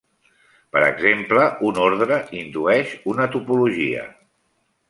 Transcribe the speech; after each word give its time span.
Per 0.75 0.81
exemple, 0.85 1.43
un 1.69 1.79
ordre 1.89 2.19
indueix 2.41 2.97
una 3.15 3.29
topologia. 3.37 4.09